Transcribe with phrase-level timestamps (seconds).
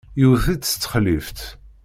[0.19, 1.37] Yewwet-itt s texlift.